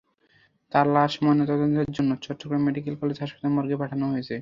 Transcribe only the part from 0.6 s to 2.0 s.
তাঁর লাশ ময়নাতদন্তের